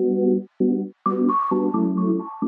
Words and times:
Thank 0.00 0.48
you. 0.60 2.39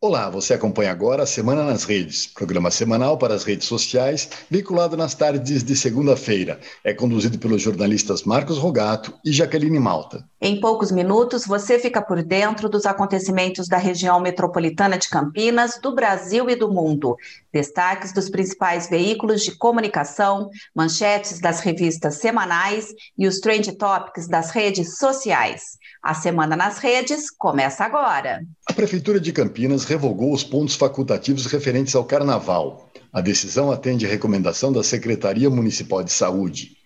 Olá, 0.00 0.30
você 0.30 0.54
acompanha 0.54 0.92
agora 0.92 1.24
a 1.24 1.26
Semana 1.26 1.64
nas 1.64 1.82
Redes, 1.82 2.24
programa 2.24 2.70
semanal 2.70 3.18
para 3.18 3.34
as 3.34 3.42
redes 3.42 3.66
sociais, 3.66 4.30
vinculado 4.48 4.96
nas 4.96 5.12
tardes 5.12 5.64
de 5.64 5.74
segunda-feira. 5.74 6.60
É 6.84 6.94
conduzido 6.94 7.36
pelos 7.36 7.60
jornalistas 7.60 8.22
Marcos 8.22 8.58
Rogato 8.58 9.12
e 9.24 9.32
Jaqueline 9.32 9.80
Malta. 9.80 10.24
Em 10.40 10.60
poucos 10.60 10.92
minutos, 10.92 11.44
você 11.44 11.80
fica 11.80 12.00
por 12.00 12.22
dentro 12.22 12.68
dos 12.68 12.86
acontecimentos 12.86 13.66
da 13.66 13.76
região 13.76 14.20
metropolitana 14.20 14.96
de 14.96 15.08
Campinas, 15.08 15.80
do 15.82 15.92
Brasil 15.92 16.48
e 16.48 16.54
do 16.54 16.70
mundo. 16.70 17.16
Destaques 17.52 18.12
dos 18.12 18.30
principais 18.30 18.88
veículos 18.88 19.42
de 19.42 19.56
comunicação, 19.56 20.48
manchetes 20.72 21.40
das 21.40 21.58
revistas 21.58 22.20
semanais 22.20 22.86
e 23.18 23.26
os 23.26 23.40
trend 23.40 23.72
topics 23.72 24.28
das 24.28 24.52
redes 24.52 24.96
sociais. 24.96 25.76
A 26.00 26.14
Semana 26.14 26.54
nas 26.54 26.78
Redes 26.78 27.28
começa 27.30 27.84
agora. 27.84 28.42
A 28.68 28.72
Prefeitura 28.72 29.18
de 29.18 29.32
Campinas 29.32 29.87
revogou 29.88 30.32
os 30.32 30.44
pontos 30.44 30.74
facultativos 30.74 31.46
referentes 31.46 31.94
ao 31.94 32.04
Carnaval. 32.04 32.87
A 33.12 33.20
decisão 33.20 33.70
atende 33.70 34.06
à 34.06 34.08
recomendação 34.08 34.72
da 34.72 34.82
Secretaria 34.82 35.48
Municipal 35.48 36.02
de 36.04 36.12
Saúde 36.12 36.78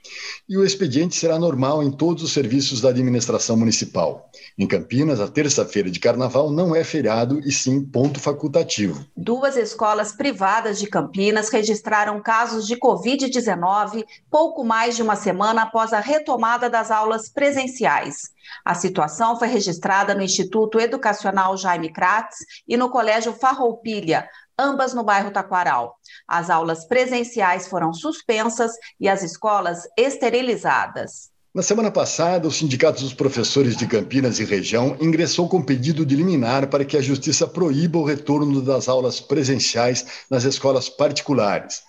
e 0.48 0.56
o 0.56 0.64
expediente 0.64 1.14
será 1.14 1.38
normal 1.38 1.82
em 1.82 1.90
todos 1.90 2.22
os 2.22 2.32
serviços 2.32 2.80
da 2.80 2.88
administração 2.88 3.56
municipal. 3.56 4.28
Em 4.58 4.66
Campinas, 4.66 5.20
a 5.20 5.28
terça-feira 5.28 5.90
de 5.90 6.00
carnaval 6.00 6.50
não 6.50 6.74
é 6.74 6.84
feriado 6.84 7.38
e 7.40 7.52
sim 7.52 7.82
ponto 7.82 8.20
facultativo. 8.20 9.04
Duas 9.16 9.56
escolas 9.56 10.12
privadas 10.12 10.78
de 10.78 10.86
Campinas 10.86 11.48
registraram 11.48 12.20
casos 12.20 12.66
de 12.66 12.76
Covid-19 12.76 14.04
pouco 14.30 14.64
mais 14.64 14.96
de 14.96 15.02
uma 15.02 15.16
semana 15.16 15.62
após 15.62 15.92
a 15.92 16.00
retomada 16.00 16.68
das 16.68 16.90
aulas 16.90 17.28
presenciais. 17.28 18.32
A 18.64 18.74
situação 18.74 19.38
foi 19.38 19.48
registrada 19.48 20.14
no 20.14 20.22
Instituto 20.22 20.78
Educacional 20.78 21.56
Jaime 21.56 21.92
Kratz 21.92 22.36
e 22.68 22.76
no 22.76 22.90
Colégio 22.90 23.32
Farroupilha, 23.32 24.28
ambas 24.58 24.94
no 24.94 25.04
bairro 25.04 25.30
Taquaral. 25.30 25.96
As 26.26 26.50
aulas 26.50 26.84
presenciais 26.84 27.68
foram 27.68 27.92
suspensas 27.92 28.72
e 29.00 29.08
as 29.08 29.22
escolas 29.22 29.88
esterilizadas. 29.96 31.30
Na 31.54 31.62
semana 31.62 31.90
passada, 31.90 32.48
o 32.48 32.50
Sindicato 32.50 33.02
dos 33.02 33.12
Professores 33.12 33.76
de 33.76 33.86
Campinas 33.86 34.40
e 34.40 34.44
Região 34.44 34.96
ingressou 34.98 35.48
com 35.48 35.62
pedido 35.62 36.06
de 36.06 36.16
liminar 36.16 36.68
para 36.68 36.84
que 36.84 36.96
a 36.96 37.02
Justiça 37.02 37.46
proíba 37.46 37.98
o 37.98 38.04
retorno 38.04 38.62
das 38.62 38.88
aulas 38.88 39.20
presenciais 39.20 40.24
nas 40.30 40.44
escolas 40.44 40.88
particulares 40.88 41.82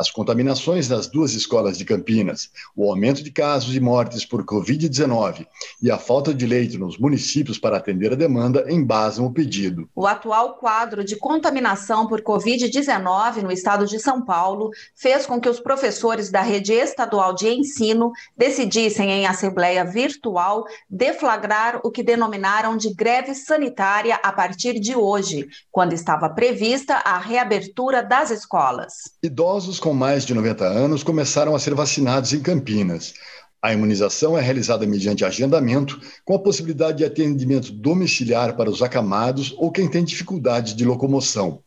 as 0.00 0.10
contaminações 0.10 0.88
nas 0.88 1.06
duas 1.06 1.34
escolas 1.34 1.76
de 1.76 1.84
Campinas, 1.84 2.50
o 2.74 2.88
aumento 2.88 3.22
de 3.22 3.30
casos 3.30 3.76
e 3.76 3.80
mortes 3.80 4.24
por 4.24 4.42
Covid-19 4.46 5.46
e 5.82 5.90
a 5.90 5.98
falta 5.98 6.32
de 6.32 6.46
leito 6.46 6.78
nos 6.78 6.96
municípios 6.96 7.58
para 7.58 7.76
atender 7.76 8.10
a 8.10 8.16
demanda 8.16 8.64
embasam 8.72 9.26
o 9.26 9.30
pedido. 9.30 9.86
O 9.94 10.06
atual 10.06 10.54
quadro 10.54 11.04
de 11.04 11.16
contaminação 11.16 12.06
por 12.06 12.22
Covid-19 12.22 13.42
no 13.42 13.52
estado 13.52 13.86
de 13.86 13.98
São 14.00 14.24
Paulo 14.24 14.70
fez 14.96 15.26
com 15.26 15.38
que 15.38 15.50
os 15.50 15.60
professores 15.60 16.30
da 16.30 16.40
rede 16.40 16.72
estadual 16.72 17.34
de 17.34 17.48
ensino 17.50 18.10
decidissem, 18.34 19.10
em 19.10 19.26
assembleia 19.26 19.84
virtual, 19.84 20.64
deflagrar 20.88 21.78
o 21.84 21.90
que 21.90 22.02
denominaram 22.02 22.74
de 22.74 22.94
greve 22.94 23.34
sanitária 23.34 24.18
a 24.22 24.32
partir 24.32 24.80
de 24.80 24.96
hoje, 24.96 25.46
quando 25.70 25.92
estava 25.92 26.30
prevista 26.30 26.94
a 26.94 27.18
reabertura 27.18 28.02
das 28.02 28.30
escolas. 28.30 28.94
Idosos 29.22 29.78
com 29.78 29.89
com 29.90 29.94
mais 29.94 30.24
de 30.24 30.32
90 30.32 30.64
anos 30.64 31.02
começaram 31.02 31.52
a 31.52 31.58
ser 31.58 31.74
vacinados 31.74 32.32
em 32.32 32.40
Campinas. 32.40 33.12
A 33.62 33.74
imunização 33.74 34.38
é 34.38 34.40
realizada 34.40 34.86
mediante 34.86 35.22
agendamento, 35.22 36.00
com 36.24 36.34
a 36.34 36.38
possibilidade 36.38 36.98
de 36.98 37.04
atendimento 37.04 37.70
domiciliar 37.70 38.56
para 38.56 38.70
os 38.70 38.80
acamados 38.80 39.54
ou 39.58 39.70
quem 39.70 39.86
tem 39.86 40.02
dificuldade 40.02 40.74
de 40.74 40.82
locomoção. 40.82 41.60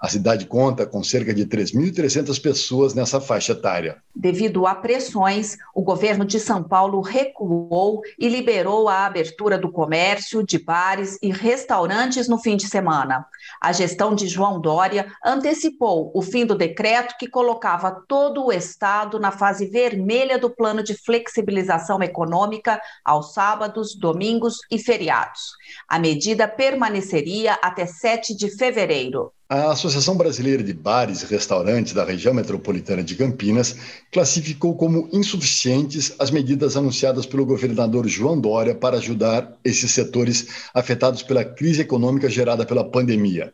A 0.00 0.08
cidade 0.08 0.46
conta 0.46 0.86
com 0.86 1.02
cerca 1.02 1.34
de 1.34 1.44
3.300 1.44 2.40
pessoas 2.40 2.94
nessa 2.94 3.20
faixa 3.20 3.50
etária. 3.50 3.96
Devido 4.14 4.64
a 4.64 4.76
pressões, 4.76 5.56
o 5.74 5.82
governo 5.82 6.24
de 6.24 6.38
São 6.38 6.62
Paulo 6.62 7.00
recuou 7.00 8.00
e 8.16 8.28
liberou 8.28 8.88
a 8.88 9.06
abertura 9.06 9.58
do 9.58 9.72
comércio, 9.72 10.46
de 10.46 10.58
bares 10.58 11.18
e 11.20 11.32
restaurantes 11.32 12.28
no 12.28 12.38
fim 12.38 12.56
de 12.56 12.68
semana. 12.68 13.26
A 13.60 13.72
gestão 13.72 14.14
de 14.14 14.28
João 14.28 14.60
Dória 14.60 15.12
antecipou 15.24 16.12
o 16.14 16.22
fim 16.22 16.46
do 16.46 16.54
decreto 16.54 17.16
que 17.18 17.28
colocava 17.28 18.04
todo 18.06 18.46
o 18.46 18.52
estado 18.52 19.18
na 19.18 19.32
fase 19.32 19.66
vermelha 19.66 20.38
do 20.38 20.48
plano 20.48 20.80
de 20.80 20.94
flexibilização 20.94 21.39
flexibilização 21.40 22.02
econômica 22.02 22.80
aos 23.04 23.32
sábados, 23.32 23.94
domingos 23.94 24.58
e 24.70 24.78
feriados. 24.78 25.40
A 25.88 25.98
medida 25.98 26.46
permaneceria 26.46 27.54
até 27.62 27.86
7 27.86 28.36
de 28.36 28.50
fevereiro. 28.56 29.32
A 29.48 29.72
Associação 29.72 30.16
Brasileira 30.16 30.62
de 30.62 30.72
Bares 30.72 31.22
e 31.22 31.26
Restaurantes 31.26 31.92
da 31.92 32.04
região 32.04 32.32
metropolitana 32.32 33.02
de 33.02 33.16
Campinas 33.16 33.74
classificou 34.12 34.76
como 34.76 35.08
insuficientes 35.12 36.14
as 36.20 36.30
medidas 36.30 36.76
anunciadas 36.76 37.26
pelo 37.26 37.44
governador 37.44 38.06
João 38.06 38.40
Dória 38.40 38.76
para 38.76 38.98
ajudar 38.98 39.58
esses 39.64 39.90
setores 39.90 40.68
afetados 40.72 41.24
pela 41.24 41.44
crise 41.44 41.82
econômica 41.82 42.30
gerada 42.30 42.64
pela 42.64 42.88
pandemia. 42.88 43.52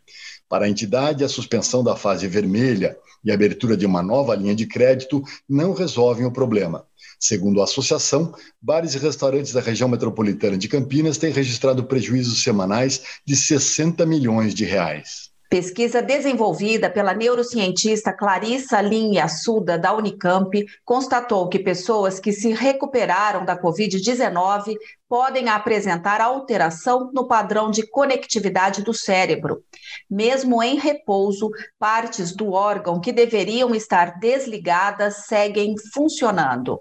Para 0.49 0.67
a 0.67 0.69
entidade, 0.69 1.25
a 1.25 1.29
suspensão 1.29 1.83
da 1.83 1.97
fase 1.97 2.29
vermelha 2.29 2.97
e 3.25 3.31
a 3.31 3.35
abertura 3.35 3.77
de 3.77 3.87
uma 3.87 4.03
nova 4.03 4.35
linha 4.37 4.55
de 4.55 4.67
crédito 4.67 5.23
não 5.49 5.73
resolvem 5.73 6.27
o 6.27 6.31
problema. 6.31 6.86
Segundo 7.19 7.61
a 7.61 7.65
associação, 7.65 8.35
bares 8.61 8.95
e 8.95 8.99
restaurantes 8.99 9.53
da 9.53 9.61
região 9.61 9.89
metropolitana 9.89 10.57
de 10.57 10.69
Campinas 10.69 11.19
têm 11.19 11.33
registrado 11.33 11.85
prejuízos 11.85 12.43
semanais 12.43 13.03
de 13.25 13.35
60 13.35 14.05
milhões 14.05 14.55
de 14.55 14.65
reais. 14.65 15.35
Pesquisa 15.49 16.03
desenvolvida 16.03 16.91
pela 16.91 17.15
neurocientista 17.15 18.13
Clarissa 18.13 18.81
Lin 18.81 19.19
Assuda, 19.19 19.79
da 19.79 19.95
Unicamp, 19.95 20.51
constatou 20.85 21.49
que 21.49 21.61
pessoas 21.61 22.19
que 22.19 22.33
se 22.33 22.53
recuperaram 22.53 23.45
da 23.45 23.57
Covid-19 23.57 24.75
podem 25.09 25.49
apresentar 25.49 26.21
alteração 26.21 27.13
no 27.15 27.29
padrão 27.29 27.71
de 27.71 27.87
conectividade 27.87 28.83
do 28.83 28.93
cérebro. 28.93 29.63
Mesmo 30.11 30.61
em 30.61 30.81
repouso, 30.81 31.49
partes 31.79 32.35
do 32.35 32.51
órgão 32.51 33.01
que 33.01 33.13
deveriam 33.13 33.73
estar 33.73 34.19
desligadas 34.19 35.27
seguem 35.27 35.77
funcionando. 35.95 36.77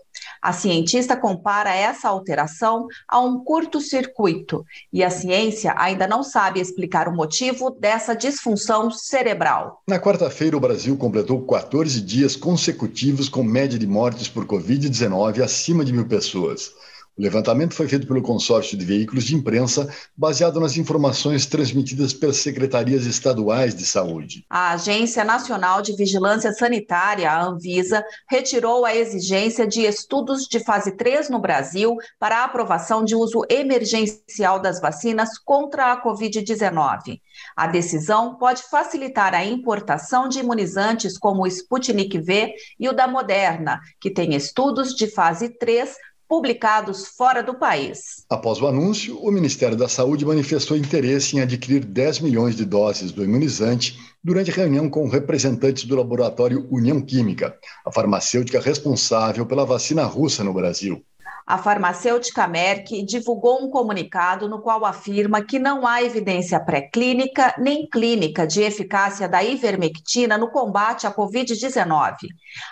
A 0.45 0.53
cientista 0.53 1.17
compara 1.17 1.73
essa 1.73 2.07
alteração 2.07 2.85
a 3.07 3.19
um 3.19 3.43
curto-circuito 3.43 4.63
e 4.93 5.03
a 5.03 5.09
ciência 5.09 5.73
ainda 5.75 6.05
não 6.05 6.21
sabe 6.21 6.61
explicar 6.61 7.07
o 7.07 7.15
motivo 7.15 7.71
dessa 7.71 8.15
disfunção 8.15 8.91
cerebral. 8.91 9.81
Na 9.87 9.99
quarta-feira, 9.99 10.55
o 10.55 10.59
Brasil 10.59 10.95
completou 10.97 11.41
14 11.47 11.99
dias 11.99 12.35
consecutivos 12.35 13.27
com 13.27 13.41
média 13.41 13.79
de 13.79 13.87
mortes 13.87 14.27
por 14.27 14.45
Covid-19 14.45 15.41
acima 15.41 15.83
de 15.83 15.91
mil 15.91 16.07
pessoas. 16.07 16.71
O 17.17 17.21
levantamento 17.21 17.73
foi 17.73 17.87
feito 17.87 18.05
pelo 18.05 18.21
consórcio 18.21 18.77
de 18.77 18.83
veículos 18.83 19.23
de 19.23 19.35
imprensa, 19.35 19.89
baseado 20.17 20.59
nas 20.59 20.75
informações 20.75 21.45
transmitidas 21.45 22.11
pelas 22.11 22.37
secretarias 22.37 23.05
estaduais 23.05 23.73
de 23.73 23.85
saúde. 23.85 24.45
A 24.49 24.71
Agência 24.71 25.23
Nacional 25.23 25.81
de 25.81 25.95
Vigilância 25.95 26.51
Sanitária, 26.51 27.31
a 27.31 27.41
Anvisa, 27.41 28.03
retirou 28.29 28.83
a 28.83 28.93
exigência 28.93 29.65
de 29.65 29.85
estudos 29.85 30.45
de 30.45 30.59
fase 30.59 30.91
3 30.91 31.29
no 31.29 31.39
Brasil 31.39 31.95
para 32.19 32.39
a 32.39 32.43
aprovação 32.43 33.05
de 33.05 33.15
uso 33.15 33.43
emergencial 33.49 34.59
das 34.59 34.81
vacinas 34.81 35.37
contra 35.37 35.93
a 35.93 36.03
Covid-19. 36.03 37.21
A 37.55 37.67
decisão 37.67 38.35
pode 38.35 38.61
facilitar 38.63 39.33
a 39.33 39.45
importação 39.45 40.27
de 40.27 40.39
imunizantes 40.39 41.17
como 41.17 41.43
o 41.43 41.47
Sputnik 41.47 42.19
V 42.19 42.53
e 42.77 42.89
o 42.89 42.93
da 42.93 43.07
Moderna, 43.07 43.79
que 44.01 44.11
têm 44.11 44.35
estudos 44.35 44.93
de 44.93 45.07
fase 45.07 45.47
3 45.47 45.95
publicados 46.27 47.07
fora 47.07 47.41
do 47.41 47.53
país. 47.55 48.25
Após 48.29 48.61
o 48.61 48.67
anúncio, 48.67 49.17
o 49.19 49.31
Ministério 49.31 49.77
da 49.77 49.87
Saúde 49.87 50.25
manifestou 50.25 50.75
interesse 50.75 51.37
em 51.37 51.41
adquirir 51.41 51.85
10 51.85 52.19
milhões 52.19 52.55
de 52.55 52.65
doses 52.65 53.11
do 53.11 53.23
imunizante 53.23 53.99
durante 54.23 54.51
reunião 54.51 54.89
com 54.89 55.07
representantes 55.07 55.85
do 55.85 55.95
laboratório 55.95 56.67
União 56.71 56.99
Química, 56.99 57.57
a 57.85 57.91
farmacêutica 57.91 58.59
responsável 58.59 59.45
pela 59.45 59.65
vacina 59.65 60.03
russa 60.03 60.43
no 60.43 60.53
Brasil. 60.53 61.03
A 61.45 61.59
farmacêutica 61.59 62.47
Merck 62.47 63.03
divulgou 63.03 63.63
um 63.63 63.69
comunicado 63.69 64.49
no 64.49 64.59
qual 64.61 64.83
afirma 64.83 65.43
que 65.43 65.59
não 65.59 65.85
há 65.85 66.01
evidência 66.01 66.59
pré-clínica 66.59 67.53
nem 67.59 67.87
clínica 67.87 68.47
de 68.47 68.61
eficácia 68.61 69.29
da 69.29 69.43
ivermectina 69.43 70.39
no 70.39 70.49
combate 70.49 71.05
à 71.05 71.13
Covid-19. 71.13 72.15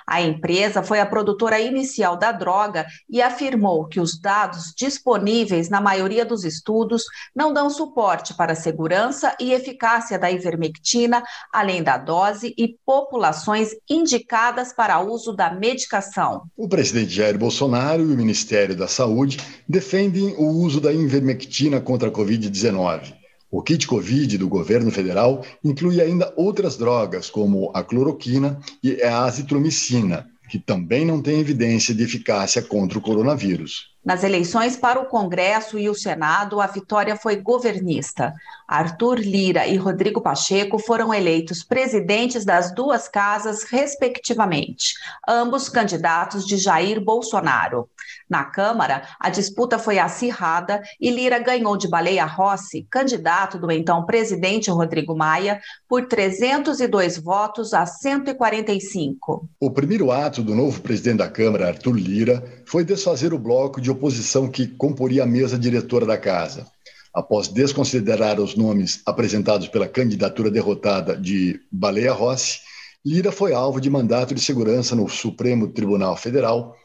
A 0.08 0.22
empresa 0.24 0.82
foi 0.82 1.00
a 1.00 1.06
produtora 1.06 1.60
inicial 1.60 2.18
da 2.18 2.32
droga 2.32 2.86
e 3.08 3.22
afirmou 3.22 3.88
que 3.88 4.00
os 4.00 4.20
dados 4.20 4.74
disponíveis 4.76 5.70
na 5.70 5.80
maioria 5.80 6.26
dos 6.26 6.44
estudos 6.44 7.04
não 7.36 7.54
dão 7.54 7.70
suporte 7.70 8.34
para 8.34 8.54
a 8.54 8.56
segurança 8.56 9.36
e 9.40 9.54
eficácia 9.54 10.18
da 10.18 10.32
ivermectina, 10.32 11.22
além 11.52 11.84
da 11.84 11.98
dose 11.98 12.56
e 12.58 12.76
populações 12.84 13.70
indicadas 13.88 14.74
para 14.74 15.00
uso 15.00 15.32
da 15.32 15.54
medicação. 15.54 16.44
O 16.58 16.68
presidente 16.68 17.12
Jair 17.12 17.38
Bolsonaro 17.38 18.02
e 18.02 18.12
o 18.12 18.18
Ministério 18.18 18.63
Ministério 18.64 18.76
da 18.76 18.88
Saúde 18.88 19.38
defendem 19.68 20.36
o 20.38 20.48
uso 20.48 20.80
da 20.80 20.94
invermectina 20.94 21.82
contra 21.82 22.08
a 22.08 22.12
Covid-19. 22.12 23.14
O 23.52 23.62
kit 23.62 23.86
Covid 23.86 24.38
do 24.38 24.48
governo 24.48 24.90
federal 24.90 25.44
inclui 25.64 26.02
ainda 26.02 26.34
outras 26.38 26.78
drogas, 26.78 27.30
como 27.30 27.72
a 27.74 27.84
cloroquina 27.84 28.60
e 28.82 29.02
a 29.02 29.26
azitromicina, 29.26 30.30
que 30.50 30.58
também 30.58 31.06
não 31.06 31.22
têm 31.22 31.40
evidência 31.40 31.94
de 31.94 32.04
eficácia 32.04 32.62
contra 32.62 32.98
o 32.98 33.02
coronavírus. 33.02 33.93
Nas 34.04 34.22
eleições 34.22 34.76
para 34.76 35.00
o 35.00 35.06
Congresso 35.06 35.80
e 35.80 35.88
o 35.88 35.96
Senado, 35.96 36.60
a 36.60 36.68
vitória 36.68 37.16
foi 37.16 37.38
governista. 37.38 38.34
Arthur 38.68 39.20
Lira 39.20 39.66
e 39.66 39.78
Rodrigo 39.78 40.20
Pacheco 40.20 40.78
foram 40.78 41.14
eleitos 41.14 41.64
presidentes 41.64 42.44
das 42.44 42.74
duas 42.74 43.08
casas, 43.08 43.64
respectivamente, 43.64 44.96
ambos 45.28 45.70
candidatos 45.70 46.46
de 46.46 46.58
Jair 46.58 47.00
Bolsonaro. 47.00 47.88
Na 48.30 48.44
Câmara, 48.44 49.04
a 49.20 49.30
disputa 49.30 49.80
foi 49.80 50.00
acirrada 50.00 50.82
e 51.00 51.10
Lira 51.10 51.40
ganhou 51.40 51.78
de 51.78 51.88
Baleia 51.88 52.26
Rossi, 52.26 52.86
candidato 52.90 53.58
do 53.58 53.72
então 53.72 54.06
presidente 54.06 54.72
Rodrigo 54.72 55.16
Maia, 55.16 55.62
por 55.88 56.08
302 56.08 57.18
votos 57.20 57.74
a 57.74 57.86
145. 57.86 59.48
O 59.60 59.72
primeiro 59.72 60.12
ato 60.12 60.42
do 60.42 60.56
novo 60.56 60.82
presidente 60.82 61.18
da 61.18 61.30
Câmara, 61.30 61.68
Arthur 61.68 61.96
Lira, 61.96 62.44
foi 62.66 62.84
desfazer 62.84 63.34
o 63.34 63.40
bloco 63.40 63.80
de 63.80 63.93
oposição 63.94 64.50
que 64.50 64.68
comporia 64.68 65.24
a 65.24 65.28
mesa 65.28 65.58
diretora 65.58 66.06
da 66.06 66.18
casa. 66.18 66.68
Após 67.14 67.48
desconsiderar 67.48 68.40
os 68.40 68.56
nomes 68.56 69.02
apresentados 69.06 69.68
pela 69.68 69.88
candidatura 69.88 70.50
derrotada 70.50 71.16
de 71.16 71.60
Baleia 71.72 72.12
Rossi, 72.12 72.60
Lira 73.06 73.32
foi 73.32 73.54
alvo 73.54 73.80
de 73.80 73.90
mandato 73.90 74.34
de 74.34 74.42
segurança 74.42 74.96
no 74.96 75.08
Supremo 75.08 75.68
Tribunal 75.68 76.16
Federal, 76.16 76.76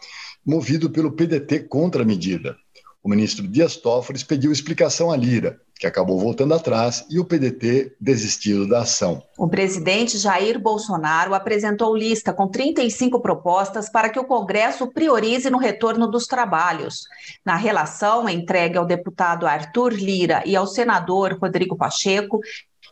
movido 0.45 0.91
pelo 0.91 1.13
PDT 1.13 1.61
contra 1.61 2.03
a 2.03 2.07
medida. 2.07 2.57
O 3.03 3.09
ministro 3.09 3.47
Dias 3.47 3.77
Toffoli 3.77 4.23
pediu 4.25 4.53
explicação 4.53 5.11
a 5.11 5.17
Lira, 5.17 5.61
que 5.79 5.87
acabou 5.87 6.19
voltando 6.19 6.55
atrás 6.55 7.07
e 7.09 7.21
o 7.21 7.25
PDT 7.25 7.97
desistiu 8.01 8.69
da 8.69 8.81
ação. 8.81 9.23
O 9.37 9.49
presidente 9.49 10.19
Jair 10.19 10.59
Bolsonaro 10.59 11.35
apresentou 11.35 11.97
lista 11.97 12.33
com 12.33 12.49
35 12.49 13.21
propostas 13.21 13.89
para 13.89 14.09
que 14.09 14.19
o 14.19 14.25
Congresso 14.25 14.89
priorize 14.89 15.49
no 15.49 15.59
retorno 15.59 16.11
dos 16.11 16.27
trabalhos. 16.27 17.05
Na 17.45 17.55
relação 17.55 18.29
entregue 18.29 18.77
ao 18.77 18.85
deputado 18.85 19.47
Arthur 19.47 19.93
Lira 19.93 20.43
e 20.45 20.57
ao 20.57 20.67
senador 20.67 21.39
Rodrigo 21.41 21.77
Pacheco, 21.77 22.41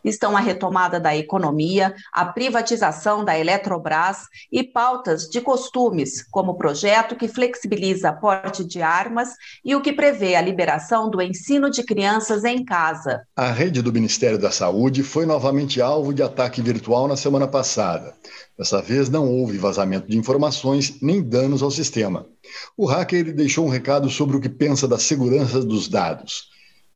estão 0.09 0.35
a 0.35 0.39
retomada 0.39 0.99
da 0.99 1.15
economia, 1.15 1.93
a 2.13 2.25
privatização 2.25 3.23
da 3.23 3.37
Eletrobras 3.37 4.19
e 4.51 4.63
pautas 4.63 5.29
de 5.29 5.41
costumes, 5.41 6.23
como 6.29 6.51
o 6.51 6.57
projeto 6.57 7.15
que 7.15 7.27
flexibiliza 7.27 8.13
porte 8.13 8.63
de 8.63 8.81
armas 8.81 9.29
e 9.63 9.75
o 9.75 9.81
que 9.81 9.93
prevê 9.93 10.35
a 10.35 10.41
liberação 10.41 11.09
do 11.09 11.21
ensino 11.21 11.69
de 11.69 11.83
crianças 11.83 12.43
em 12.43 12.63
casa. 12.63 13.21
A 13.35 13.51
rede 13.51 13.81
do 13.81 13.93
Ministério 13.93 14.37
da 14.37 14.51
Saúde 14.51 15.03
foi 15.03 15.25
novamente 15.25 15.81
alvo 15.81 16.13
de 16.13 16.23
ataque 16.23 16.61
virtual 16.61 17.07
na 17.07 17.15
semana 17.15 17.47
passada. 17.47 18.13
Dessa 18.57 18.81
vez 18.81 19.09
não 19.09 19.29
houve 19.29 19.57
vazamento 19.57 20.07
de 20.07 20.17
informações 20.17 20.97
nem 21.01 21.21
danos 21.21 21.61
ao 21.61 21.69
sistema. 21.69 22.25
O 22.75 22.85
hacker 22.85 23.35
deixou 23.35 23.65
um 23.65 23.69
recado 23.69 24.09
sobre 24.09 24.35
o 24.35 24.41
que 24.41 24.49
pensa 24.49 24.87
da 24.87 24.97
segurança 24.97 25.63
dos 25.63 25.87
dados. 25.87 26.49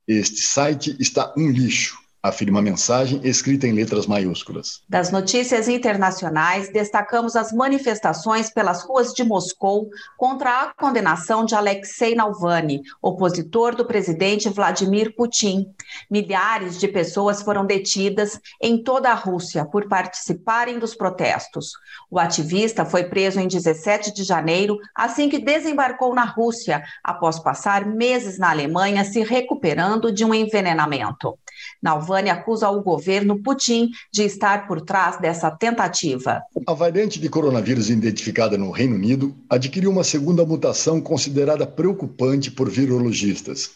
Este 0.07 0.41
site 0.41 0.95
está 0.99 1.31
um 1.37 1.49
lixo 1.49 2.00
afirma 2.23 2.59
a 2.59 2.62
mensagem 2.62 3.19
escrita 3.23 3.65
em 3.65 3.71
letras 3.71 4.06
maiúsculas. 4.06 4.81
Das 4.88 5.12
notícias 5.12 5.68
internacionais, 5.68 6.71
destacamos 6.71 7.35
as 7.35 7.51
manifestações 7.51 8.51
pelas 8.51 8.83
ruas 8.83 9.12
de 9.13 9.23
Moscou 9.23 9.89
contra 10.18 10.62
a 10.62 10.73
condenação 10.73 11.44
de 11.44 11.56
Alexei 11.56 12.13
Navalny, 12.13 12.81
opositor 13.01 13.75
do 13.75 13.85
presidente 13.85 14.50
Vladimir 14.50 15.15
Putin. 15.15 15.65
Milhares 16.09 16.79
de 16.79 16.88
pessoas 16.88 17.41
foram 17.41 17.65
detidas 17.65 18.39
em 18.62 18.83
toda 18.83 19.09
a 19.09 19.15
Rússia 19.15 19.65
por 19.65 19.88
participarem 19.88 20.77
dos 20.77 20.94
protestos. 20.94 21.71
O 22.09 22.19
ativista 22.19 22.85
foi 22.85 23.06
preso 23.06 23.39
em 23.39 23.47
17 23.47 24.13
de 24.13 24.23
janeiro, 24.23 24.77
assim 24.95 25.27
que 25.27 25.39
desembarcou 25.39 26.13
na 26.13 26.25
Rússia, 26.25 26.83
após 27.03 27.39
passar 27.39 27.85
meses 27.85 28.38
na 28.38 28.51
Alemanha 28.51 29.03
se 29.03 29.23
recuperando 29.23 30.12
de 30.12 30.23
um 30.23 30.33
envenenamento. 30.33 31.38
Nalvani 31.81 32.29
acusa 32.29 32.69
o 32.69 32.81
governo 32.81 33.41
Putin 33.41 33.89
de 34.11 34.23
estar 34.23 34.67
por 34.67 34.81
trás 34.81 35.19
dessa 35.19 35.51
tentativa. 35.51 36.41
A 36.67 36.73
variante 36.73 37.19
de 37.19 37.29
coronavírus 37.29 37.89
identificada 37.89 38.57
no 38.57 38.71
Reino 38.71 38.95
Unido 38.95 39.35
adquiriu 39.49 39.91
uma 39.91 40.03
segunda 40.03 40.45
mutação 40.45 41.01
considerada 41.01 41.65
preocupante 41.65 42.51
por 42.51 42.69
virologistas. 42.69 43.71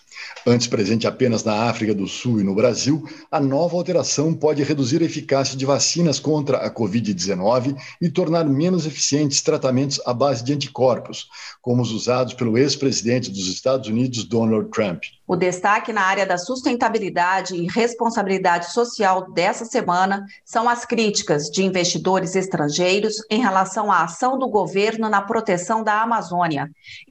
Antes 0.46 0.68
presente 0.68 1.08
apenas 1.08 1.44
na 1.44 1.70
África 1.70 1.94
do 1.94 2.08
Sul 2.08 2.40
e 2.40 2.44
no 2.44 2.56
Brasil, 2.56 3.04
a 3.32 3.40
nova 3.40 3.76
alteração 3.76 4.34
pode 4.34 4.64
reduzir 4.64 5.02
a 5.02 5.06
eficácia 5.06 5.58
de 5.58 5.66
vacinas 5.66 6.20
contra 6.20 6.60
a 6.60 6.74
Covid-19 6.74 7.76
e 8.02 8.10
tornar 8.10 8.46
menos 8.46 8.86
eficientes 8.86 9.42
tratamentos 9.42 10.00
à 10.06 10.14
base 10.14 10.44
de 10.44 10.54
anticorpos, 10.54 11.28
como 11.62 11.82
os 11.82 11.92
usados 11.92 12.34
pelo 12.34 12.58
ex-presidente 12.58 13.30
dos 13.30 13.48
Estados 13.48 13.90
Unidos, 13.90 14.24
Donald 14.24 14.70
Trump. 14.70 15.04
O 15.28 15.36
destaque 15.36 15.92
na 15.92 16.04
área 16.04 16.24
da 16.24 16.38
sustentabilidade 16.38 17.56
e 17.56 17.66
responsabilidade 17.68 18.72
social 18.72 19.32
dessa 19.32 19.66
semana 19.66 20.24
são 20.46 20.70
as 20.70 20.86
críticas 20.86 21.46
de 21.50 21.64
investidores 21.64 22.36
estrangeiros 22.36 23.16
em 23.32 23.42
relação 23.42 23.92
à 23.92 24.04
ação 24.04 24.38
do 24.38 24.48
governo 24.48 25.10
na 25.10 25.24
proteção 25.24 25.84
da 25.84 26.00
Amazônia. 26.00 26.70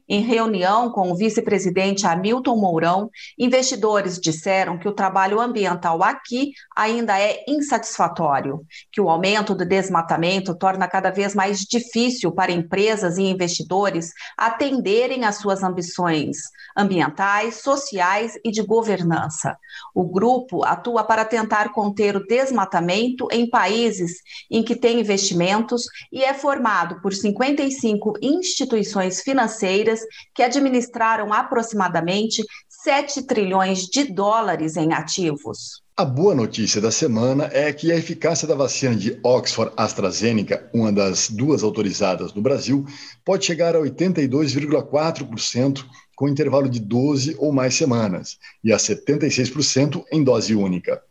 Em 0.09 0.21
reunião 0.21 0.91
com 0.91 1.11
o 1.11 1.17
vice-presidente 1.17 2.07
Hamilton 2.07 2.57
Mourão, 2.57 3.11
investidores 3.37 4.21
disseram 4.21 4.79
que 4.79 4.87
o 4.87 4.93
trabalho 4.93 5.41
ambiental 5.41 6.01
aqui 6.03 6.53
ainda 6.77 7.19
é 7.19 7.43
insatisfatório, 7.49 8.61
que 8.93 9.01
o 9.01 9.09
aumento 9.09 9.57
do 9.57 9.65
desmatamento 9.65 10.55
torna 10.55 10.87
cada 10.87 11.11
vez 11.11 11.35
mais 11.35 11.61
difícil 11.61 12.31
para 12.31 12.53
empresas 12.53 13.19
e 13.19 13.23
investidores 13.23 14.11
atenderem 14.37 15.25
às 15.25 15.37
suas 15.37 15.65
ambições 15.65 16.37
ambientais, 16.77 17.57
sociais 17.57 18.04
e 18.45 18.51
de 18.51 18.63
governança. 18.63 19.57
O 19.95 20.05
grupo 20.05 20.65
atua 20.65 21.05
para 21.05 21.25
tentar 21.25 21.73
conter 21.73 22.17
o 22.17 22.27
desmatamento 22.27 23.29
em 23.31 23.49
países 23.49 24.23
em 24.51 24.63
que 24.63 24.77
tem 24.77 25.01
investimentos 25.01 25.85
e 26.13 26.23
é 26.23 26.35
formado 26.35 27.01
por 27.01 27.15
55 27.15 28.15
instituições 28.21 29.23
financeiras 29.23 30.01
que 30.35 30.43
administraram 30.43 31.33
aproximadamente 31.33 32.45
7 32.69 33.23
trilhões 33.23 33.87
de 33.87 34.05
dólares 34.05 34.77
em 34.77 34.93
ativos. 34.93 35.83
A 35.97 36.05
boa 36.05 36.35
notícia 36.35 36.81
da 36.81 36.91
semana 36.91 37.49
é 37.53 37.73
que 37.73 37.93
a 37.93 37.97
eficácia 37.97 38.49
da 38.49 38.57
vacina 38.57 38.97
de 38.97 39.17
Oxford 39.23 39.73
AstraZeneca, 39.77 40.69
uma 40.75 40.93
das 40.93 41.31
duas 41.31 41.63
autorizadas 41.63 42.35
no 42.35 42.43
Brasil, 42.43 42.85
pode 43.25 43.47
chegar 43.47 43.77
a 43.77 43.79
82,4% 43.79 45.85
com 46.15 46.29
intervalo 46.29 46.69
de 46.69 46.81
12 46.81 47.37
ou 47.39 47.53
mais 47.53 47.75
semanas 47.75 48.39
e 48.63 48.73
a 48.73 48.77
76% 48.77 50.05
em 50.13 50.23
dose 50.23 50.55
única. 50.55 51.03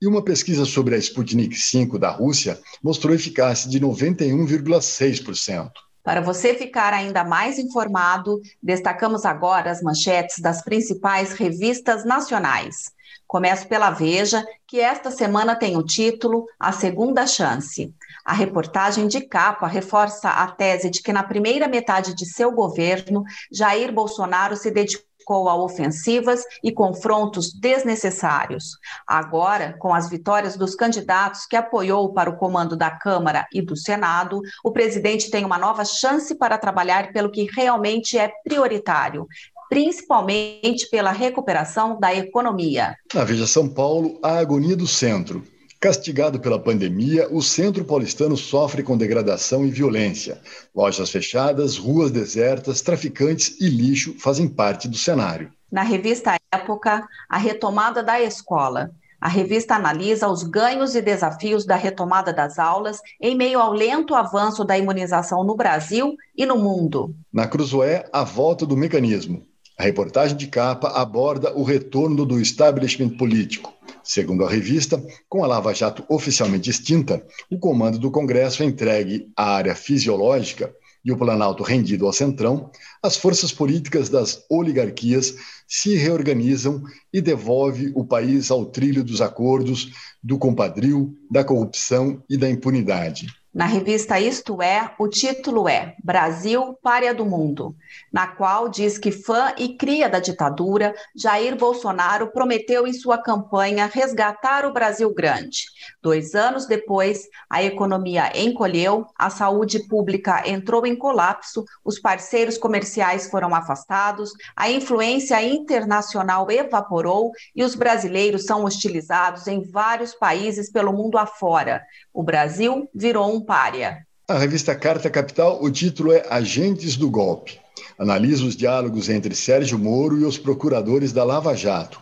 E 0.00 0.06
uma 0.06 0.22
pesquisa 0.22 0.64
sobre 0.64 0.94
a 0.94 0.98
Sputnik 0.98 1.56
V 1.56 1.98
da 1.98 2.10
Rússia 2.10 2.60
mostrou 2.82 3.14
eficácia 3.14 3.70
de 3.70 3.80
91,6%. 3.80 5.70
Para 6.06 6.20
você 6.20 6.54
ficar 6.54 6.92
ainda 6.92 7.24
mais 7.24 7.58
informado, 7.58 8.40
destacamos 8.62 9.24
agora 9.24 9.72
as 9.72 9.82
manchetes 9.82 10.38
das 10.38 10.62
principais 10.62 11.32
revistas 11.32 12.04
nacionais. 12.04 12.92
Começo 13.26 13.66
pela 13.66 13.90
Veja, 13.90 14.46
que 14.68 14.78
esta 14.78 15.10
semana 15.10 15.56
tem 15.56 15.76
o 15.76 15.82
título 15.82 16.46
A 16.60 16.70
Segunda 16.70 17.26
Chance. 17.26 17.92
A 18.24 18.32
reportagem 18.32 19.08
de 19.08 19.20
capa 19.20 19.66
reforça 19.66 20.30
a 20.30 20.46
tese 20.46 20.90
de 20.90 21.02
que 21.02 21.12
na 21.12 21.24
primeira 21.24 21.66
metade 21.66 22.14
de 22.14 22.24
seu 22.24 22.52
governo, 22.52 23.24
Jair 23.50 23.92
Bolsonaro 23.92 24.56
se 24.56 24.70
dedicou 24.70 25.05
dedicou 25.26 25.48
a 25.48 25.56
ofensivas 25.56 26.42
e 26.62 26.70
confrontos 26.70 27.52
desnecessários. 27.52 28.78
Agora, 29.06 29.74
com 29.78 29.92
as 29.92 30.08
vitórias 30.08 30.56
dos 30.56 30.76
candidatos 30.76 31.46
que 31.46 31.56
apoiou 31.56 32.12
para 32.12 32.30
o 32.30 32.36
comando 32.36 32.76
da 32.76 32.90
Câmara 32.90 33.46
e 33.52 33.60
do 33.60 33.76
Senado, 33.76 34.40
o 34.62 34.70
presidente 34.70 35.30
tem 35.30 35.44
uma 35.44 35.58
nova 35.58 35.84
chance 35.84 36.32
para 36.36 36.56
trabalhar 36.56 37.12
pelo 37.12 37.30
que 37.30 37.48
realmente 37.52 38.16
é 38.16 38.30
prioritário, 38.44 39.26
principalmente 39.68 40.88
pela 40.88 41.10
recuperação 41.10 41.98
da 41.98 42.14
economia. 42.14 42.96
Na 43.12 43.24
Veja 43.24 43.48
São 43.48 43.68
Paulo, 43.68 44.20
a 44.22 44.38
agonia 44.38 44.76
do 44.76 44.86
centro. 44.86 45.42
Castigado 45.80 46.40
pela 46.40 46.58
pandemia, 46.58 47.28
o 47.30 47.42
centro 47.42 47.84
paulistano 47.84 48.36
sofre 48.36 48.82
com 48.82 48.96
degradação 48.96 49.64
e 49.64 49.70
violência. 49.70 50.40
Lojas 50.74 51.10
fechadas, 51.10 51.76
ruas 51.76 52.10
desertas, 52.10 52.80
traficantes 52.80 53.60
e 53.60 53.68
lixo 53.68 54.14
fazem 54.18 54.48
parte 54.48 54.88
do 54.88 54.96
cenário. 54.96 55.52
Na 55.70 55.82
revista 55.82 56.36
Época, 56.52 57.06
a 57.28 57.36
retomada 57.36 58.02
da 58.02 58.20
escola. 58.20 58.90
A 59.20 59.28
revista 59.28 59.74
analisa 59.74 60.28
os 60.28 60.42
ganhos 60.42 60.94
e 60.94 61.02
desafios 61.02 61.66
da 61.66 61.76
retomada 61.76 62.32
das 62.32 62.58
aulas 62.58 63.00
em 63.20 63.34
meio 63.34 63.60
ao 63.60 63.72
lento 63.72 64.14
avanço 64.14 64.64
da 64.64 64.78
imunização 64.78 65.44
no 65.44 65.56
Brasil 65.56 66.14
e 66.36 66.46
no 66.46 66.56
mundo. 66.56 67.14
Na 67.32 67.46
Cruzoé, 67.46 68.08
a 68.12 68.24
volta 68.24 68.64
do 68.64 68.76
mecanismo. 68.76 69.42
A 69.78 69.82
reportagem 69.82 70.36
de 70.36 70.46
capa 70.46 70.88
aborda 70.88 71.52
o 71.54 71.62
retorno 71.62 72.24
do 72.24 72.40
establishment 72.40 73.10
político. 73.18 73.75
Segundo 74.06 74.44
a 74.44 74.48
revista, 74.48 75.04
com 75.28 75.42
a 75.42 75.48
Lava 75.48 75.74
Jato 75.74 76.04
oficialmente 76.08 76.70
extinta, 76.70 77.26
o 77.50 77.58
comando 77.58 77.98
do 77.98 78.08
Congresso 78.08 78.62
é 78.62 78.66
entregue 78.66 79.28
à 79.36 79.56
área 79.56 79.74
fisiológica 79.74 80.72
e 81.04 81.10
o 81.10 81.16
Planalto 81.16 81.64
rendido 81.64 82.06
ao 82.06 82.12
Centrão, 82.12 82.70
as 83.02 83.16
forças 83.16 83.50
políticas 83.50 84.08
das 84.08 84.44
oligarquias 84.48 85.34
se 85.66 85.96
reorganizam 85.96 86.84
e 87.12 87.20
devolve 87.20 87.90
o 87.96 88.04
país 88.04 88.48
ao 88.48 88.66
trilho 88.66 89.02
dos 89.02 89.20
acordos, 89.20 89.90
do 90.22 90.38
compadril, 90.38 91.12
da 91.28 91.42
corrupção 91.42 92.22
e 92.30 92.36
da 92.36 92.48
impunidade. 92.48 93.26
Na 93.56 93.64
revista 93.64 94.20
Isto 94.20 94.60
É, 94.60 94.94
o 94.98 95.08
título 95.08 95.66
é 95.66 95.96
Brasil, 96.04 96.78
Párea 96.82 97.14
do 97.14 97.24
Mundo, 97.24 97.74
na 98.12 98.26
qual 98.26 98.68
diz 98.68 98.98
que 98.98 99.10
fã 99.10 99.54
e 99.56 99.78
cria 99.78 100.10
da 100.10 100.20
ditadura, 100.20 100.94
Jair 101.16 101.56
Bolsonaro 101.56 102.30
prometeu 102.30 102.86
em 102.86 102.92
sua 102.92 103.16
campanha 103.16 103.90
resgatar 103.90 104.66
o 104.66 104.74
Brasil 104.74 105.10
grande. 105.14 105.64
Dois 106.06 106.36
anos 106.36 106.66
depois, 106.66 107.26
a 107.50 107.64
economia 107.64 108.30
encolheu, 108.32 109.06
a 109.18 109.28
saúde 109.28 109.88
pública 109.88 110.48
entrou 110.48 110.86
em 110.86 110.94
colapso, 110.94 111.64
os 111.84 111.98
parceiros 111.98 112.56
comerciais 112.56 113.28
foram 113.28 113.52
afastados, 113.52 114.30
a 114.54 114.70
influência 114.70 115.42
internacional 115.42 116.48
evaporou 116.48 117.32
e 117.56 117.64
os 117.64 117.74
brasileiros 117.74 118.44
são 118.44 118.62
hostilizados 118.64 119.48
em 119.48 119.68
vários 119.68 120.14
países 120.14 120.70
pelo 120.70 120.92
mundo 120.92 121.18
afora. 121.18 121.82
O 122.14 122.22
Brasil 122.22 122.88
virou 122.94 123.34
um 123.34 123.44
párea. 123.44 124.06
A 124.28 124.38
revista 124.38 124.76
Carta 124.76 125.10
Capital, 125.10 125.60
o 125.60 125.68
título 125.72 126.12
é 126.12 126.24
Agentes 126.30 126.96
do 126.96 127.10
Golpe. 127.10 127.60
Analisa 127.98 128.44
os 128.44 128.54
diálogos 128.54 129.08
entre 129.08 129.34
Sérgio 129.34 129.78
Moro 129.78 130.18
e 130.18 130.24
os 130.24 130.36
procuradores 130.36 131.12
da 131.12 131.24
Lava 131.24 131.56
Jato. 131.56 131.98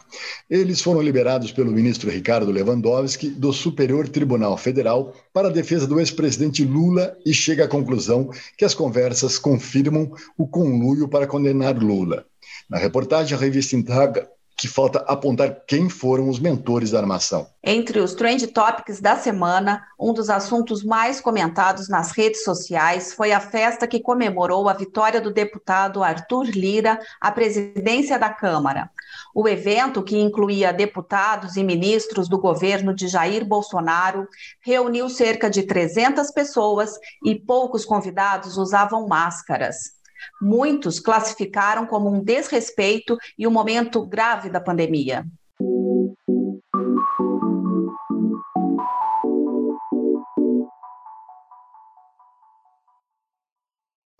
Eles 0.51 0.81
foram 0.81 1.01
liberados 1.01 1.53
pelo 1.53 1.71
ministro 1.71 2.11
Ricardo 2.11 2.51
Lewandowski 2.51 3.31
do 3.31 3.53
Superior 3.53 4.09
Tribunal 4.09 4.57
Federal 4.57 5.15
para 5.33 5.49
a 5.49 5.53
defesa 5.53 5.87
do 5.87 6.01
ex-presidente 6.01 6.65
Lula 6.65 7.17
e 7.25 7.33
chega 7.33 7.65
à 7.65 7.69
conclusão 7.69 8.29
que 8.59 8.65
as 8.65 8.75
conversas 8.75 9.39
confirmam 9.39 10.13
o 10.37 10.49
conluio 10.49 11.07
para 11.09 11.29
condenar 11.29 11.79
Lula. 11.79 12.27
Na 12.69 12.77
reportagem, 12.77 13.37
a 13.37 13.41
revista 13.41 13.77
indaga 13.77 14.29
que 14.57 14.69
falta 14.69 15.01
apontar 15.09 15.65
quem 15.67 15.89
foram 15.89 16.29
os 16.29 16.39
mentores 16.39 16.91
da 16.91 16.99
armação. 16.99 17.47
Entre 17.63 17.99
os 17.99 18.15
trend 18.15 18.47
topics 18.49 19.01
da 19.01 19.17
semana, 19.17 19.83
um 19.99 20.13
dos 20.13 20.31
assuntos 20.31 20.85
mais 20.85 21.21
comentados 21.21 21.89
nas 21.89 22.13
redes 22.13 22.45
sociais 22.45 23.13
foi 23.13 23.33
a 23.33 23.41
festa 23.41 23.87
que 23.87 24.01
comemorou 24.01 24.69
a 24.69 24.73
vitória 24.75 25.21
do 25.21 25.33
deputado 25.33 26.03
Arthur 26.03 26.45
Lira 26.45 27.01
à 27.21 27.33
presidência 27.33 28.19
da 28.19 28.31
Câmara. 28.31 28.91
O 29.35 29.49
evento, 29.49 30.03
que 30.03 30.19
incluía 30.19 30.73
deputados 30.73 31.57
e 31.57 31.65
ministros 31.65 32.29
do 32.29 32.39
governo 32.39 32.95
de 32.95 33.09
Jair 33.09 33.45
Bolsonaro, 33.45 34.29
reuniu 34.61 35.09
cerca 35.09 35.51
de 35.51 35.63
300 35.63 36.31
pessoas 36.31 36.93
e 37.25 37.35
poucos 37.35 37.85
convidados 37.85 38.57
usavam 38.57 39.09
máscaras. 39.09 40.04
Muitos 40.41 41.01
classificaram 41.01 41.87
como 41.87 42.11
um 42.11 42.23
desrespeito 42.23 43.17
e 43.39 43.47
um 43.47 43.51
momento 43.51 44.05
grave 44.05 44.51
da 44.51 44.61
pandemia. 44.61 45.27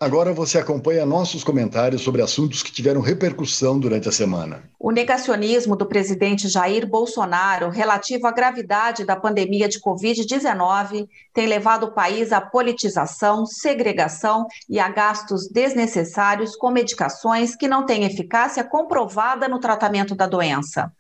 Agora 0.05 0.35
você 0.35 0.59
acompanha 0.59 1.07
nossos 1.07 1.43
comentários 1.43 2.03
sobre 2.03 2.21
assuntos 2.21 2.63
que 2.63 2.71
tiveram 2.71 3.01
repercussão 3.01 3.81
durante 3.81 4.07
a 4.07 4.13
semana. 4.13 4.63
O 4.79 4.91
negacionismo 4.91 5.75
do 5.75 5.87
presidente 5.87 6.47
Jair 6.47 6.87
Bolsonaro 6.87 7.71
relativo 7.71 8.27
à 8.27 8.31
gravidade 8.31 9.03
da 9.03 9.17
pandemia 9.17 9.67
de 9.67 9.81
Covid-19 9.81 11.09
tem 11.33 11.47
levado 11.47 11.85
o 11.85 11.93
país 11.93 12.33
à 12.33 12.41
politização, 12.43 13.47
segregação 13.47 14.47
e 14.69 14.79
a 14.79 14.91
gastos 14.91 15.49
desnecessários 15.49 16.55
com 16.55 16.71
medicações 16.71 17.57
que 17.57 17.67
não 17.67 17.87
têm 17.87 18.05
eficácia 18.05 18.63
comprovada 18.63 19.49
no 19.49 19.59
tratamento 19.59 20.15
da 20.15 20.27
doença. 20.27 20.93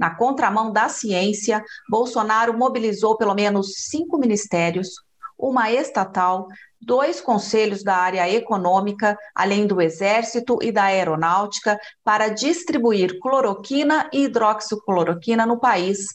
Na 0.00 0.14
contramão 0.14 0.72
da 0.72 0.88
ciência, 0.88 1.62
Bolsonaro 1.90 2.56
mobilizou 2.56 3.18
pelo 3.18 3.34
menos 3.34 3.74
cinco 3.90 4.16
ministérios, 4.16 5.04
uma 5.38 5.70
estatal, 5.70 6.48
dois 6.86 7.20
conselhos 7.20 7.82
da 7.82 7.96
área 7.96 8.30
econômica, 8.30 9.18
além 9.34 9.66
do 9.66 9.82
Exército 9.82 10.58
e 10.62 10.70
da 10.70 10.84
Aeronáutica, 10.84 11.78
para 12.04 12.28
distribuir 12.28 13.18
cloroquina 13.20 14.08
e 14.12 14.24
hidroxicloroquina 14.24 15.44
no 15.44 15.58
país. 15.58 16.06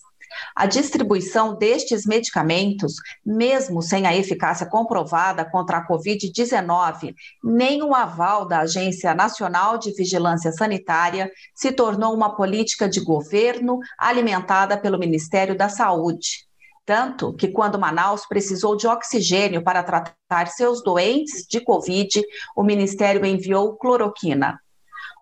A 0.55 0.65
distribuição 0.65 1.57
destes 1.57 2.05
medicamentos, 2.05 2.93
mesmo 3.25 3.81
sem 3.81 4.07
a 4.07 4.15
eficácia 4.15 4.65
comprovada 4.65 5.43
contra 5.43 5.79
a 5.79 5.85
Covid-19, 5.85 7.13
nem 7.43 7.83
o 7.83 7.93
aval 7.93 8.47
da 8.47 8.59
Agência 8.59 9.13
Nacional 9.13 9.77
de 9.77 9.93
Vigilância 9.93 10.53
Sanitária, 10.53 11.29
se 11.53 11.73
tornou 11.73 12.13
uma 12.13 12.33
política 12.33 12.87
de 12.87 13.01
governo 13.01 13.79
alimentada 13.97 14.77
pelo 14.77 14.97
Ministério 14.97 15.57
da 15.57 15.67
Saúde. 15.67 16.49
Tanto 16.91 17.31
que, 17.31 17.48
quando 17.48 17.79
Manaus 17.79 18.25
precisou 18.25 18.75
de 18.75 18.86
oxigênio 18.86 19.63
para 19.63 19.81
tratar 19.81 20.48
seus 20.48 20.83
doentes 20.83 21.48
de 21.48 21.62
Covid, 21.62 22.21
o 22.53 22.63
Ministério 22.63 23.25
enviou 23.25 23.77
cloroquina. 23.77 24.60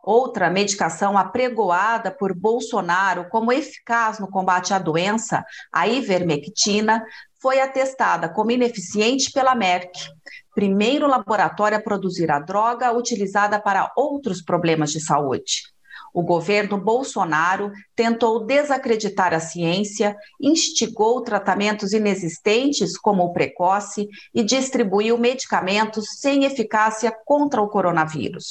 Outra 0.03 0.49
medicação 0.49 1.15
apregoada 1.15 2.09
por 2.09 2.33
Bolsonaro 2.33 3.29
como 3.29 3.53
eficaz 3.53 4.17
no 4.17 4.27
combate 4.27 4.73
à 4.73 4.79
doença, 4.79 5.45
a 5.71 5.87
ivermectina, 5.87 7.05
foi 7.39 7.61
atestada 7.61 8.27
como 8.27 8.49
ineficiente 8.49 9.31
pela 9.31 9.53
Merck, 9.53 9.91
primeiro 10.55 11.05
laboratório 11.05 11.77
a 11.77 11.81
produzir 11.81 12.31
a 12.31 12.39
droga 12.39 12.91
utilizada 12.93 13.61
para 13.61 13.91
outros 13.95 14.41
problemas 14.41 14.89
de 14.89 14.99
saúde. 14.99 15.71
O 16.13 16.23
governo 16.23 16.77
Bolsonaro 16.77 17.71
tentou 17.95 18.45
desacreditar 18.45 19.33
a 19.33 19.39
ciência, 19.39 20.15
instigou 20.39 21.21
tratamentos 21.21 21.93
inexistentes, 21.93 22.97
como 22.97 23.23
o 23.23 23.33
precoce, 23.33 24.07
e 24.33 24.43
distribuiu 24.43 25.17
medicamentos 25.17 26.05
sem 26.19 26.45
eficácia 26.45 27.15
contra 27.25 27.61
o 27.61 27.69
coronavírus. 27.69 28.47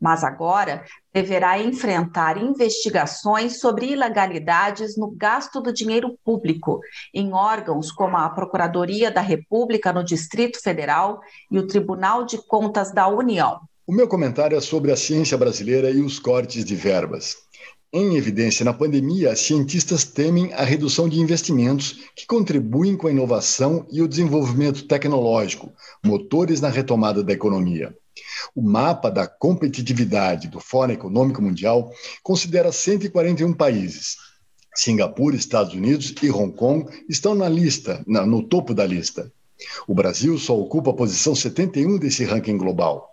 Mas 0.00 0.24
agora 0.24 0.82
deverá 1.12 1.58
enfrentar 1.58 2.38
investigações 2.38 3.60
sobre 3.60 3.92
ilegalidades 3.92 4.96
no 4.96 5.10
gasto 5.10 5.60
do 5.60 5.72
dinheiro 5.72 6.16
público 6.24 6.80
em 7.12 7.34
órgãos 7.34 7.92
como 7.92 8.16
a 8.16 8.30
Procuradoria 8.30 9.10
da 9.10 9.20
República 9.20 9.92
no 9.92 10.02
Distrito 10.02 10.58
Federal 10.62 11.20
e 11.50 11.58
o 11.58 11.66
Tribunal 11.66 12.24
de 12.24 12.38
Contas 12.38 12.92
da 12.92 13.08
União. 13.08 13.60
O 13.90 13.92
meu 13.92 14.06
comentário 14.06 14.56
é 14.56 14.60
sobre 14.60 14.92
a 14.92 14.96
ciência 14.96 15.36
brasileira 15.36 15.90
e 15.90 16.00
os 16.00 16.20
cortes 16.20 16.64
de 16.64 16.76
verbas. 16.76 17.38
Em 17.92 18.14
evidência 18.14 18.64
na 18.64 18.72
pandemia, 18.72 19.34
cientistas 19.34 20.04
temem 20.04 20.52
a 20.52 20.62
redução 20.62 21.08
de 21.08 21.18
investimentos 21.18 21.98
que 22.14 22.24
contribuem 22.24 22.96
com 22.96 23.08
a 23.08 23.10
inovação 23.10 23.84
e 23.90 24.00
o 24.00 24.06
desenvolvimento 24.06 24.86
tecnológico, 24.86 25.72
motores 26.04 26.60
na 26.60 26.68
retomada 26.68 27.20
da 27.24 27.32
economia. 27.32 27.92
O 28.54 28.62
mapa 28.62 29.10
da 29.10 29.26
competitividade 29.26 30.46
do 30.46 30.60
Fórum 30.60 30.92
Econômico 30.92 31.42
Mundial 31.42 31.90
considera 32.22 32.70
141 32.70 33.52
países. 33.54 34.14
Singapura, 34.72 35.34
Estados 35.34 35.74
Unidos 35.74 36.14
e 36.22 36.30
Hong 36.30 36.54
Kong 36.54 36.88
estão 37.08 37.34
na 37.34 37.48
lista, 37.48 38.04
no 38.06 38.40
topo 38.40 38.72
da 38.72 38.86
lista. 38.86 39.32
O 39.88 39.96
Brasil 39.96 40.38
só 40.38 40.56
ocupa 40.56 40.92
a 40.92 40.94
posição 40.94 41.34
71 41.34 41.98
desse 41.98 42.24
ranking 42.24 42.56
global. 42.56 43.09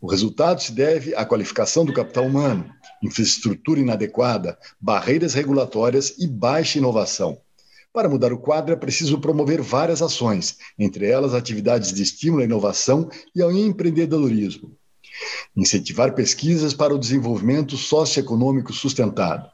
O 0.00 0.10
resultado 0.10 0.62
se 0.62 0.72
deve 0.72 1.14
à 1.14 1.24
qualificação 1.24 1.84
do 1.84 1.92
capital 1.92 2.26
humano 2.26 2.70
infraestrutura 3.04 3.80
inadequada, 3.80 4.58
barreiras 4.80 5.34
regulatórias 5.34 6.14
e 6.18 6.26
baixa 6.26 6.78
inovação. 6.78 7.38
Para 7.92 8.08
mudar 8.08 8.32
o 8.32 8.38
quadro, 8.38 8.72
é 8.72 8.76
preciso 8.76 9.20
promover 9.20 9.60
várias 9.60 10.02
ações, 10.02 10.56
entre 10.78 11.06
elas 11.06 11.34
atividades 11.34 11.92
de 11.92 12.02
estímulo 12.02 12.42
à 12.42 12.44
inovação 12.44 13.08
e 13.36 13.42
ao 13.42 13.52
empreendedorismo. 13.52 14.76
Incentivar 15.54 16.14
pesquisas 16.14 16.74
para 16.74 16.94
o 16.94 16.98
desenvolvimento 16.98 17.76
socioeconômico 17.76 18.72
sustentado. 18.72 19.48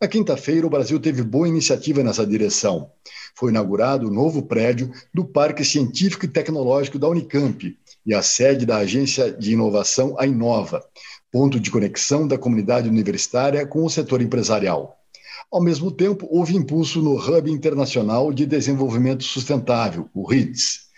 Na 0.00 0.06
quinta-feira, 0.06 0.66
o 0.66 0.70
Brasil 0.70 1.00
teve 1.00 1.22
boa 1.22 1.48
iniciativa 1.48 2.02
nessa 2.02 2.26
direção. 2.26 2.90
Foi 3.34 3.50
inaugurado 3.50 4.08
o 4.08 4.12
novo 4.12 4.42
prédio 4.42 4.92
do 5.12 5.24
Parque 5.24 5.64
Científico 5.64 6.26
e 6.26 6.28
Tecnológico 6.28 6.98
da 6.98 7.08
Unicamp 7.08 7.76
e 8.04 8.14
a 8.14 8.22
sede 8.22 8.64
da 8.64 8.78
Agência 8.78 9.30
de 9.30 9.52
Inovação, 9.52 10.16
a 10.18 10.26
Inova, 10.26 10.84
ponto 11.30 11.60
de 11.60 11.70
conexão 11.70 12.26
da 12.26 12.38
comunidade 12.38 12.88
universitária 12.88 13.66
com 13.66 13.84
o 13.84 13.90
setor 13.90 14.20
empresarial. 14.22 14.96
Ao 15.50 15.62
mesmo 15.62 15.90
tempo, 15.90 16.28
houve 16.30 16.56
impulso 16.56 17.02
no 17.02 17.16
Hub 17.16 17.50
Internacional 17.50 18.32
de 18.32 18.46
Desenvolvimento 18.46 19.24
Sustentável, 19.24 20.08
o 20.14 20.24
RIDS. 20.24 20.88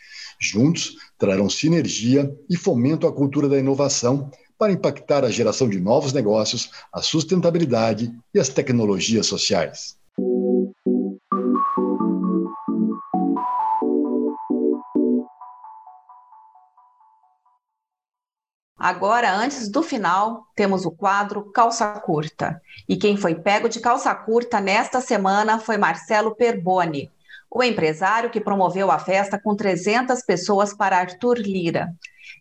Juntos, 0.40 0.96
trarão 1.16 1.48
sinergia 1.48 2.30
e 2.50 2.56
fomento 2.56 3.06
à 3.06 3.12
cultura 3.12 3.48
da 3.48 3.58
inovação 3.58 4.30
para 4.58 4.72
impactar 4.72 5.24
a 5.24 5.30
geração 5.30 5.68
de 5.68 5.80
novos 5.80 6.12
negócios, 6.12 6.70
a 6.92 7.00
sustentabilidade 7.00 8.12
e 8.34 8.38
as 8.38 8.48
tecnologias 8.48 9.26
sociais. 9.26 9.96
Agora, 18.82 19.32
antes 19.32 19.68
do 19.68 19.80
final, 19.80 20.48
temos 20.56 20.84
o 20.84 20.90
quadro 20.90 21.52
Calça 21.52 21.86
Curta. 22.00 22.60
E 22.88 22.96
quem 22.96 23.16
foi 23.16 23.32
pego 23.32 23.68
de 23.68 23.78
calça 23.78 24.12
curta 24.12 24.60
nesta 24.60 25.00
semana 25.00 25.60
foi 25.60 25.78
Marcelo 25.78 26.34
Perboni, 26.34 27.08
o 27.48 27.62
empresário 27.62 28.28
que 28.28 28.40
promoveu 28.40 28.90
a 28.90 28.98
festa 28.98 29.40
com 29.40 29.54
300 29.54 30.20
pessoas 30.22 30.74
para 30.74 30.98
Arthur 30.98 31.38
Lira. 31.38 31.94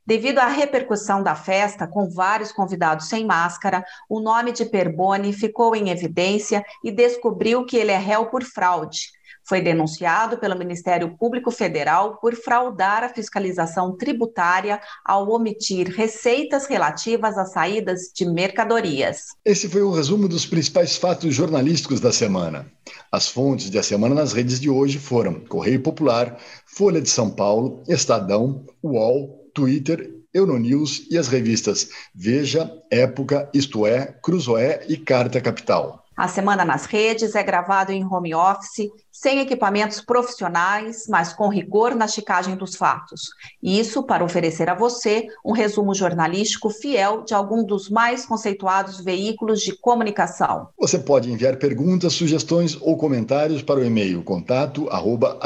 Devido 0.03 0.39
à 0.39 0.47
repercussão 0.47 1.21
da 1.21 1.35
festa, 1.35 1.85
com 1.85 2.09
vários 2.09 2.51
convidados 2.51 3.07
sem 3.07 3.23
máscara, 3.23 3.85
o 4.09 4.19
nome 4.19 4.51
de 4.51 4.65
Perboni 4.65 5.33
ficou 5.33 5.75
em 5.75 5.91
evidência 5.91 6.65
e 6.83 6.91
descobriu 6.91 7.67
que 7.67 7.77
ele 7.77 7.91
é 7.91 7.99
réu 7.99 8.25
por 8.25 8.43
fraude 8.43 9.11
foi 9.51 9.59
denunciado 9.59 10.37
pelo 10.37 10.57
Ministério 10.57 11.17
Público 11.17 11.51
Federal 11.51 12.15
por 12.21 12.33
fraudar 12.35 13.03
a 13.03 13.09
fiscalização 13.09 13.97
tributária 13.97 14.79
ao 15.03 15.29
omitir 15.29 15.89
receitas 15.89 16.67
relativas 16.67 17.37
às 17.37 17.51
saídas 17.51 18.13
de 18.15 18.23
mercadorias. 18.23 19.23
Esse 19.43 19.67
foi 19.67 19.81
o 19.81 19.91
resumo 19.91 20.29
dos 20.29 20.45
principais 20.45 20.95
fatos 20.95 21.35
jornalísticos 21.35 21.99
da 21.99 22.13
semana. 22.13 22.65
As 23.11 23.27
fontes 23.27 23.69
de 23.69 23.77
A 23.77 23.83
Semana 23.83 24.15
nas 24.15 24.31
Redes 24.31 24.57
de 24.57 24.69
hoje 24.69 24.97
foram 24.97 25.41
Correio 25.41 25.81
Popular, 25.81 26.37
Folha 26.65 27.01
de 27.01 27.09
São 27.09 27.29
Paulo, 27.29 27.83
Estadão, 27.89 28.65
UOL, 28.81 29.51
Twitter 29.53 30.21
Euronews 30.33 31.07
e 31.11 31.17
as 31.17 31.27
revistas 31.27 31.89
Veja, 32.15 32.71
Época, 32.89 33.49
Isto 33.53 33.85
É, 33.85 34.15
Cruzoé 34.23 34.85
e 34.87 34.95
Carta 34.95 35.41
Capital. 35.41 36.00
A 36.15 36.27
Semana 36.27 36.65
nas 36.65 36.85
Redes 36.85 37.35
é 37.35 37.41
gravado 37.41 37.91
em 37.91 38.05
home 38.05 38.35
office, 38.35 38.89
sem 39.09 39.39
equipamentos 39.39 40.01
profissionais, 40.01 41.05
mas 41.07 41.31
com 41.31 41.47
rigor 41.47 41.95
na 41.95 42.07
checagem 42.07 42.55
dos 42.55 42.75
fatos. 42.75 43.29
Isso 43.63 44.03
para 44.03 44.23
oferecer 44.23 44.69
a 44.69 44.75
você 44.75 45.27
um 45.43 45.53
resumo 45.53 45.95
jornalístico 45.95 46.69
fiel 46.69 47.23
de 47.23 47.33
algum 47.33 47.63
dos 47.63 47.89
mais 47.89 48.25
conceituados 48.25 49.01
veículos 49.01 49.61
de 49.61 49.75
comunicação. 49.77 50.67
Você 50.77 50.99
pode 50.99 51.31
enviar 51.31 51.57
perguntas, 51.57 52.13
sugestões 52.13 52.77
ou 52.81 52.97
comentários 52.97 53.61
para 53.61 53.79
o 53.79 53.83
e-mail 53.83 54.21
contato 54.21 54.89
arroba 54.89 55.39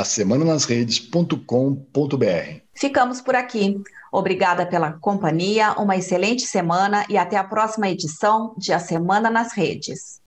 Ficamos 2.74 3.22
por 3.22 3.36
aqui. 3.36 3.80
Obrigada 4.12 4.66
pela 4.66 4.94
companhia, 4.94 5.74
uma 5.74 5.96
excelente 5.96 6.42
semana 6.42 7.06
e 7.08 7.18
até 7.18 7.38
a 7.38 7.44
próxima 7.44 7.88
edição 7.88 8.56
de 8.58 8.74
A 8.74 8.80
Semana 8.80 9.30
nas 9.30 9.54
Redes. 9.54 10.25